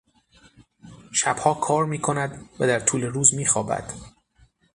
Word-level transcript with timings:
شبها 1.11 1.53
کار 1.53 1.85
میکند 1.85 2.49
و 2.59 2.67
در 2.67 2.79
طول 2.79 3.03
روز 3.03 3.33
میخوابد. 3.33 3.93